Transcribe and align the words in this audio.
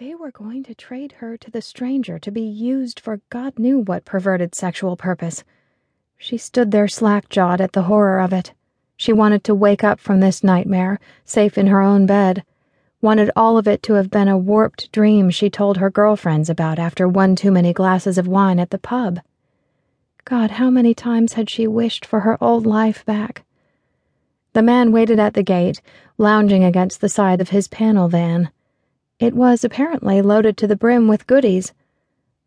They 0.00 0.14
were 0.14 0.30
going 0.30 0.62
to 0.62 0.74
trade 0.74 1.12
her 1.18 1.36
to 1.36 1.50
the 1.50 1.60
stranger 1.60 2.18
to 2.20 2.30
be 2.30 2.40
used 2.40 2.98
for 2.98 3.20
God 3.28 3.58
knew 3.58 3.80
what 3.80 4.06
perverted 4.06 4.54
sexual 4.54 4.96
purpose. 4.96 5.44
She 6.16 6.38
stood 6.38 6.70
there 6.70 6.88
slack 6.88 7.28
jawed 7.28 7.60
at 7.60 7.74
the 7.74 7.82
horror 7.82 8.18
of 8.18 8.32
it. 8.32 8.54
She 8.96 9.12
wanted 9.12 9.44
to 9.44 9.54
wake 9.54 9.84
up 9.84 10.00
from 10.00 10.20
this 10.20 10.42
nightmare, 10.42 10.98
safe 11.26 11.58
in 11.58 11.66
her 11.66 11.82
own 11.82 12.06
bed. 12.06 12.44
Wanted 13.02 13.30
all 13.36 13.58
of 13.58 13.68
it 13.68 13.82
to 13.82 13.92
have 13.92 14.10
been 14.10 14.26
a 14.26 14.38
warped 14.38 14.90
dream 14.90 15.28
she 15.28 15.50
told 15.50 15.76
her 15.76 15.90
girlfriends 15.90 16.48
about 16.48 16.78
after 16.78 17.06
one 17.06 17.36
too 17.36 17.50
many 17.50 17.74
glasses 17.74 18.16
of 18.16 18.26
wine 18.26 18.58
at 18.58 18.70
the 18.70 18.78
pub. 18.78 19.20
God, 20.24 20.52
how 20.52 20.70
many 20.70 20.94
times 20.94 21.34
had 21.34 21.50
she 21.50 21.66
wished 21.66 22.06
for 22.06 22.20
her 22.20 22.42
old 22.42 22.64
life 22.64 23.04
back? 23.04 23.44
The 24.54 24.62
man 24.62 24.92
waited 24.92 25.20
at 25.20 25.34
the 25.34 25.42
gate, 25.42 25.82
lounging 26.16 26.64
against 26.64 27.02
the 27.02 27.10
side 27.10 27.42
of 27.42 27.50
his 27.50 27.68
panel 27.68 28.08
van. 28.08 28.50
It 29.20 29.34
was 29.34 29.64
apparently 29.64 30.22
loaded 30.22 30.56
to 30.56 30.66
the 30.66 30.76
brim 30.76 31.06
with 31.06 31.26
goodies. 31.26 31.74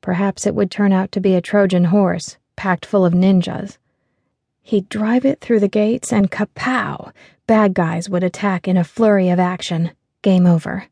Perhaps 0.00 0.46
it 0.46 0.54
would 0.54 0.70
turn 0.70 0.92
out 0.92 1.10
to 1.10 1.20
be 1.20 1.34
a 1.34 1.40
Trojan 1.40 1.86
horse, 1.86 2.38
packed 2.54 2.86
full 2.86 3.04
of 3.04 3.12
ninjas. 3.12 3.76
He'd 4.62 4.88
drive 4.88 5.24
it 5.24 5.40
through 5.40 5.58
the 5.58 5.66
gates 5.66 6.12
and 6.12 6.30
kapow! 6.30 7.12
Bad 7.48 7.74
guys 7.74 8.08
would 8.08 8.22
attack 8.22 8.68
in 8.68 8.76
a 8.76 8.84
flurry 8.84 9.30
of 9.30 9.40
action. 9.40 9.90
Game 10.22 10.46
over. 10.46 10.84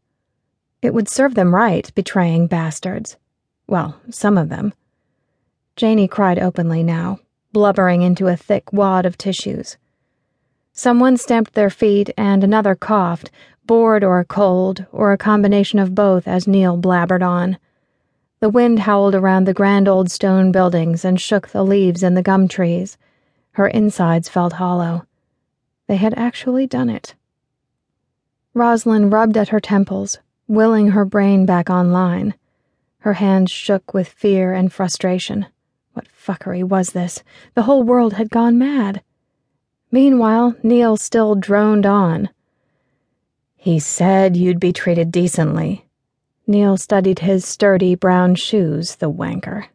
It 0.82 0.94
would 0.94 1.08
serve 1.08 1.36
them 1.36 1.54
right, 1.54 1.88
betraying 1.94 2.48
bastards. 2.48 3.16
Well, 3.68 4.00
some 4.10 4.36
of 4.36 4.48
them. 4.48 4.74
Janey 5.76 6.08
cried 6.08 6.40
openly 6.40 6.82
now, 6.82 7.20
blubbering 7.52 8.02
into 8.02 8.26
a 8.26 8.36
thick 8.36 8.72
wad 8.72 9.06
of 9.06 9.16
tissues. 9.16 9.76
Someone 10.78 11.16
stamped 11.16 11.54
their 11.54 11.70
feet 11.70 12.08
and 12.16 12.44
another 12.44 12.76
coughed, 12.76 13.32
bored 13.66 14.04
or 14.04 14.22
cold, 14.22 14.86
or 14.92 15.10
a 15.10 15.18
combination 15.18 15.80
of 15.80 15.92
both 15.92 16.28
as 16.28 16.46
Neil 16.46 16.76
blabbered 16.76 17.20
on. 17.20 17.58
The 18.38 18.48
wind 18.48 18.78
howled 18.78 19.16
around 19.16 19.42
the 19.42 19.52
grand 19.52 19.88
old 19.88 20.08
stone 20.08 20.52
buildings 20.52 21.04
and 21.04 21.20
shook 21.20 21.48
the 21.48 21.64
leaves 21.64 22.04
in 22.04 22.14
the 22.14 22.22
gum 22.22 22.46
trees. 22.46 22.96
Her 23.54 23.66
insides 23.66 24.28
felt 24.28 24.52
hollow. 24.52 25.04
They 25.88 25.96
had 25.96 26.14
actually 26.14 26.68
done 26.68 26.90
it. 26.90 27.16
Roslyn 28.54 29.10
rubbed 29.10 29.36
at 29.36 29.48
her 29.48 29.58
temples, 29.58 30.20
willing 30.46 30.90
her 30.90 31.04
brain 31.04 31.44
back 31.44 31.68
online. 31.68 32.34
Her 33.00 33.14
hands 33.14 33.50
shook 33.50 33.92
with 33.92 34.06
fear 34.06 34.52
and 34.52 34.72
frustration. 34.72 35.46
What 35.94 36.06
fuckery 36.06 36.62
was 36.62 36.90
this? 36.90 37.24
The 37.54 37.62
whole 37.62 37.82
world 37.82 38.12
had 38.12 38.30
gone 38.30 38.56
mad. 38.58 39.02
Meanwhile, 39.90 40.54
Neil 40.62 40.96
still 40.96 41.34
droned 41.34 41.86
on. 41.86 42.28
He 43.56 43.78
said 43.78 44.36
you'd 44.36 44.60
be 44.60 44.72
treated 44.72 45.10
decently. 45.10 45.86
Neil 46.46 46.76
studied 46.76 47.20
his 47.20 47.44
sturdy 47.44 47.94
brown 47.94 48.34
shoes, 48.34 48.96
the 48.96 49.10
wanker. 49.10 49.66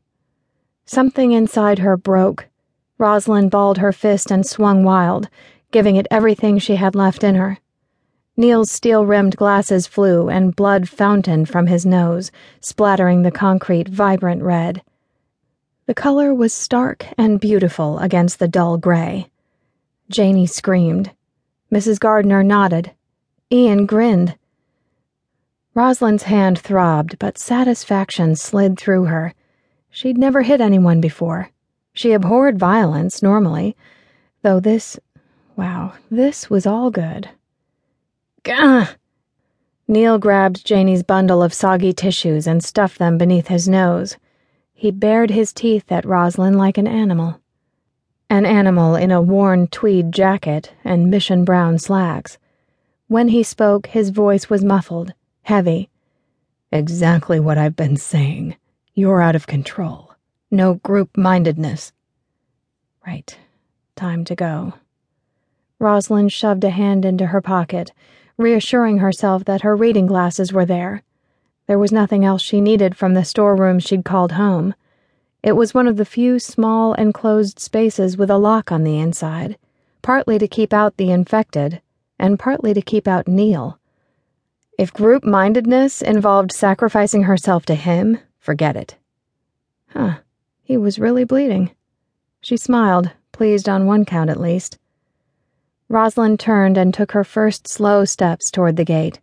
Something 0.85 1.31
inside 1.31 1.79
her 1.79 1.97
broke. 1.97 2.47
Roslyn 2.97 3.49
balled 3.49 3.79
her 3.79 3.91
fist 3.91 4.31
and 4.31 4.45
swung 4.45 4.83
wild, 4.83 5.29
giving 5.71 5.95
it 5.95 6.07
everything 6.11 6.59
she 6.59 6.75
had 6.75 6.95
left 6.95 7.23
in 7.23 7.35
her. 7.35 7.57
Neil's 8.37 8.71
steel 8.71 9.05
rimmed 9.05 9.35
glasses 9.35 9.85
flew, 9.85 10.29
and 10.29 10.55
blood 10.55 10.89
fountained 10.89 11.49
from 11.49 11.67
his 11.67 11.85
nose, 11.85 12.31
splattering 12.61 13.21
the 13.21 13.31
concrete 13.31 13.87
vibrant 13.87 14.41
red. 14.41 14.81
The 15.85 15.93
color 15.93 16.33
was 16.33 16.53
stark 16.53 17.05
and 17.17 17.39
beautiful 17.39 17.99
against 17.99 18.39
the 18.39 18.47
dull 18.47 18.77
gray. 18.77 19.29
Janey 20.13 20.45
screamed. 20.45 21.09
Mrs. 21.71 21.99
Gardner 21.99 22.43
nodded. 22.43 22.91
Ian 23.51 23.87
grinned. 23.87 24.37
Roslyn's 25.73 26.23
hand 26.23 26.59
throbbed, 26.59 27.17
but 27.17 27.39
satisfaction 27.39 28.35
slid 28.35 28.77
through 28.77 29.05
her. 29.05 29.33
She'd 29.89 30.19
never 30.19 30.43
hit 30.43 30.61
anyone 30.61 31.01
before. 31.01 31.49
She 31.93 32.11
abhorred 32.11 32.59
violence, 32.59 33.23
normally, 33.23 33.75
though 34.43 34.59
this. 34.59 34.99
wow, 35.55 35.93
this 36.11 36.47
was 36.47 36.67
all 36.67 36.91
good. 36.91 37.29
Gah! 38.43 38.89
Neil 39.87 40.19
grabbed 40.19 40.63
Janey's 40.63 41.01
bundle 41.01 41.41
of 41.41 41.55
soggy 41.55 41.91
tissues 41.91 42.45
and 42.45 42.63
stuffed 42.63 42.99
them 42.99 43.17
beneath 43.17 43.47
his 43.47 43.67
nose. 43.67 44.17
He 44.75 44.91
bared 44.91 45.31
his 45.31 45.51
teeth 45.53 45.91
at 45.91 46.05
Roslyn 46.05 46.53
like 46.55 46.77
an 46.77 46.87
animal. 46.87 47.39
An 48.33 48.47
animal 48.47 48.95
in 48.95 49.11
a 49.11 49.21
worn 49.21 49.67
tweed 49.67 50.11
jacket 50.11 50.73
and 50.83 51.11
mission 51.11 51.45
brown 51.45 51.77
slacks. 51.77 52.39
When 53.07 53.27
he 53.27 53.43
spoke, 53.43 53.85
his 53.85 54.09
voice 54.09 54.49
was 54.49 54.63
muffled, 54.63 55.13
heavy. 55.43 55.91
Exactly 56.71 57.39
what 57.39 57.59
I've 57.59 57.75
been 57.75 57.95
saying. 57.95 58.55
You're 58.95 59.21
out 59.21 59.35
of 59.35 59.45
control. 59.45 60.15
No 60.49 60.73
group 60.73 61.15
mindedness. 61.15 61.91
Right. 63.05 63.37
Time 63.95 64.25
to 64.25 64.33
go. 64.33 64.73
Roslyn 65.77 66.27
shoved 66.27 66.63
a 66.63 66.71
hand 66.71 67.05
into 67.05 67.27
her 67.27 67.39
pocket, 67.39 67.91
reassuring 68.35 68.97
herself 68.97 69.45
that 69.45 69.61
her 69.61 69.75
reading 69.75 70.07
glasses 70.07 70.51
were 70.51 70.65
there. 70.65 71.03
There 71.67 71.77
was 71.77 71.91
nothing 71.91 72.25
else 72.25 72.41
she 72.41 72.61
needed 72.61 72.97
from 72.97 73.13
the 73.13 73.25
storeroom 73.25 73.77
she'd 73.77 74.03
called 74.03 74.31
home. 74.31 74.73
It 75.43 75.57
was 75.57 75.73
one 75.73 75.87
of 75.87 75.97
the 75.97 76.05
few 76.05 76.39
small 76.39 76.93
enclosed 76.93 77.59
spaces 77.59 78.15
with 78.15 78.29
a 78.29 78.37
lock 78.37 78.71
on 78.71 78.85
the 78.85 78.97
inside, 78.97 79.57
partly 80.01 80.39
to 80.39 80.47
keep 80.47 80.71
out 80.71 80.95
the 80.95 81.11
infected 81.11 81.81
and 82.17 82.39
partly 82.39 82.73
to 82.73 82.81
keep 82.81 83.09
out 83.09 83.27
Neil. 83.27 83.77
If 84.77 84.93
group 84.93 85.25
mindedness 85.25 86.01
involved 86.01 86.53
sacrificing 86.53 87.23
herself 87.23 87.65
to 87.65 87.75
him, 87.75 88.19
forget 88.39 88.77
it. 88.77 88.95
Huh, 89.89 90.19
he 90.63 90.77
was 90.77 90.97
really 90.97 91.25
bleeding. 91.25 91.71
She 92.39 92.55
smiled, 92.55 93.11
pleased 93.33 93.67
on 93.67 93.85
one 93.85 94.05
count 94.05 94.29
at 94.29 94.39
least. 94.39 94.79
Roslyn 95.89 96.37
turned 96.37 96.77
and 96.77 96.93
took 96.93 97.11
her 97.11 97.25
first 97.25 97.67
slow 97.67 98.05
steps 98.05 98.49
toward 98.49 98.77
the 98.77 98.85
gate, 98.85 99.19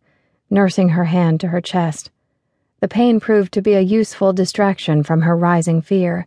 nursing 0.50 0.90
her 0.90 1.04
hand 1.04 1.40
to 1.40 1.48
her 1.48 1.62
chest. 1.62 2.10
The 2.80 2.88
pain 2.88 3.20
proved 3.20 3.52
to 3.52 3.62
be 3.62 3.74
a 3.74 3.80
useful 3.80 4.32
distraction 4.32 5.02
from 5.02 5.22
her 5.22 5.36
rising 5.36 5.82
fear. 5.82 6.26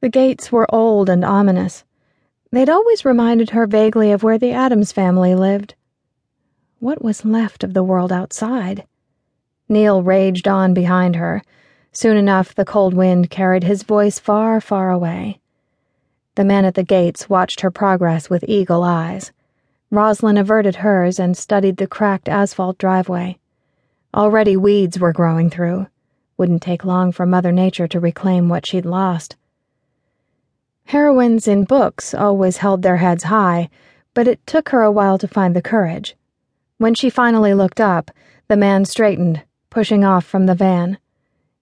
The 0.00 0.08
gates 0.08 0.52
were 0.52 0.72
old 0.72 1.08
and 1.08 1.24
ominous. 1.24 1.84
They'd 2.52 2.68
always 2.68 3.04
reminded 3.04 3.50
her 3.50 3.66
vaguely 3.66 4.12
of 4.12 4.22
where 4.22 4.38
the 4.38 4.52
Addams 4.52 4.92
Family 4.92 5.34
lived. 5.34 5.74
What 6.78 7.02
was 7.02 7.24
left 7.24 7.64
of 7.64 7.74
the 7.74 7.82
world 7.82 8.12
outside? 8.12 8.86
Neil 9.68 10.02
raged 10.02 10.46
on 10.46 10.74
behind 10.74 11.16
her. 11.16 11.42
Soon 11.92 12.16
enough, 12.16 12.54
the 12.54 12.64
cold 12.64 12.94
wind 12.94 13.30
carried 13.30 13.64
his 13.64 13.82
voice 13.82 14.18
far, 14.18 14.60
far 14.60 14.90
away. 14.90 15.40
The 16.36 16.44
man 16.44 16.64
at 16.64 16.74
the 16.74 16.82
gates 16.82 17.28
watched 17.28 17.62
her 17.62 17.70
progress 17.70 18.30
with 18.30 18.44
eagle 18.46 18.82
eyes. 18.82 19.32
Roslyn 19.90 20.38
averted 20.38 20.76
hers 20.76 21.18
and 21.18 21.36
studied 21.36 21.78
the 21.78 21.86
cracked 21.86 22.28
asphalt 22.28 22.78
driveway. 22.78 23.38
Already 24.14 24.56
weeds 24.56 24.98
were 24.98 25.12
growing 25.12 25.48
through. 25.48 25.86
Wouldn't 26.36 26.62
take 26.62 26.84
long 26.84 27.12
for 27.12 27.24
Mother 27.24 27.50
Nature 27.50 27.88
to 27.88 28.00
reclaim 28.00 28.48
what 28.48 28.66
she'd 28.66 28.84
lost. 28.84 29.36
Heroines 30.84 31.48
in 31.48 31.64
books 31.64 32.12
always 32.12 32.58
held 32.58 32.82
their 32.82 32.98
heads 32.98 33.24
high, 33.24 33.70
but 34.12 34.28
it 34.28 34.46
took 34.46 34.68
her 34.68 34.82
a 34.82 34.92
while 34.92 35.16
to 35.16 35.26
find 35.26 35.56
the 35.56 35.62
courage. 35.62 36.14
When 36.76 36.94
she 36.94 37.08
finally 37.08 37.54
looked 37.54 37.80
up, 37.80 38.10
the 38.48 38.56
man 38.56 38.84
straightened, 38.84 39.42
pushing 39.70 40.04
off 40.04 40.26
from 40.26 40.44
the 40.44 40.54
van. 40.54 40.98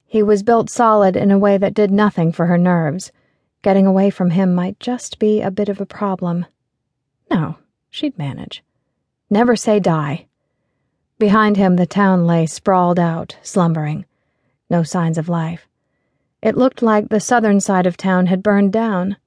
He 0.04 0.22
was 0.22 0.42
built 0.42 0.70
solid 0.70 1.14
in 1.14 1.30
a 1.30 1.38
way 1.38 1.56
that 1.56 1.74
did 1.74 1.92
nothing 1.92 2.32
for 2.32 2.46
her 2.46 2.58
nerves. 2.58 3.12
Getting 3.62 3.86
away 3.86 4.10
from 4.10 4.30
him 4.30 4.54
might 4.54 4.80
just 4.80 5.20
be 5.20 5.40
a 5.40 5.52
bit 5.52 5.68
of 5.68 5.80
a 5.80 5.86
problem. 5.86 6.46
No, 7.30 7.58
she'd 7.90 8.18
manage. 8.18 8.64
Never 9.28 9.54
say 9.54 9.78
die. 9.78 10.26
Behind 11.20 11.58
him, 11.58 11.76
the 11.76 11.84
town 11.84 12.26
lay 12.26 12.46
sprawled 12.46 12.98
out, 12.98 13.36
slumbering. 13.42 14.06
No 14.70 14.82
signs 14.82 15.18
of 15.18 15.28
life. 15.28 15.68
It 16.40 16.56
looked 16.56 16.80
like 16.80 17.10
the 17.10 17.20
southern 17.20 17.60
side 17.60 17.84
of 17.84 17.98
town 17.98 18.24
had 18.24 18.42
burned 18.42 18.72
down. 18.72 19.18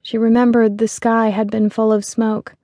She 0.00 0.16
remembered 0.16 0.78
the 0.78 0.88
sky 0.88 1.28
had 1.28 1.50
been 1.50 1.68
full 1.68 1.92
of 1.92 2.02
smoke. 2.02 2.54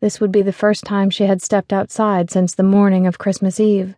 This 0.00 0.22
would 0.22 0.32
be 0.32 0.40
the 0.40 0.54
first 0.54 0.84
time 0.84 1.10
she 1.10 1.24
had 1.24 1.42
stepped 1.42 1.70
outside 1.70 2.30
since 2.30 2.54
the 2.54 2.62
morning 2.62 3.06
of 3.06 3.18
Christmas 3.18 3.60
Eve. 3.60 3.94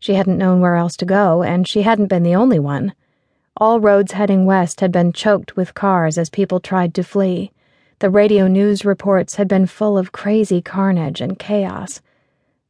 She 0.00 0.14
hadn't 0.14 0.38
known 0.38 0.60
where 0.60 0.74
else 0.74 0.96
to 0.96 1.04
go, 1.04 1.44
and 1.44 1.68
she 1.68 1.82
hadn't 1.82 2.08
been 2.08 2.24
the 2.24 2.34
only 2.34 2.58
one. 2.58 2.94
All 3.58 3.78
roads 3.78 4.10
heading 4.10 4.44
west 4.44 4.80
had 4.80 4.90
been 4.90 5.12
choked 5.12 5.54
with 5.54 5.72
cars 5.72 6.18
as 6.18 6.30
people 6.30 6.58
tried 6.58 6.94
to 6.94 7.04
flee. 7.04 7.52
The 8.00 8.10
radio 8.10 8.48
news 8.48 8.84
reports 8.84 9.36
had 9.36 9.46
been 9.46 9.66
full 9.66 9.96
of 9.96 10.10
crazy 10.10 10.60
carnage 10.60 11.20
and 11.20 11.38
chaos. 11.38 12.00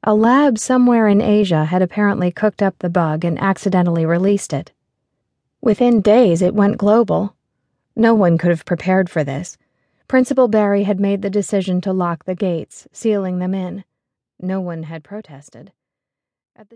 A 0.08 0.14
lab 0.14 0.56
somewhere 0.56 1.08
in 1.08 1.20
Asia 1.20 1.64
had 1.64 1.82
apparently 1.82 2.30
cooked 2.30 2.62
up 2.62 2.78
the 2.78 2.88
bug 2.88 3.24
and 3.24 3.36
accidentally 3.40 4.06
released 4.06 4.52
it. 4.52 4.70
Within 5.60 6.00
days, 6.00 6.42
it 6.42 6.54
went 6.54 6.78
global. 6.78 7.34
No 7.96 8.14
one 8.14 8.38
could 8.38 8.50
have 8.50 8.64
prepared 8.64 9.10
for 9.10 9.24
this. 9.24 9.58
Principal 10.06 10.46
Barry 10.46 10.84
had 10.84 11.00
made 11.00 11.22
the 11.22 11.28
decision 11.28 11.80
to 11.80 11.92
lock 11.92 12.24
the 12.24 12.36
gates, 12.36 12.86
sealing 12.92 13.40
them 13.40 13.52
in. 13.52 13.82
No 14.40 14.60
one 14.60 14.84
had 14.84 15.02
protested. 15.02 15.72
At 16.54 16.68
the 16.68 16.74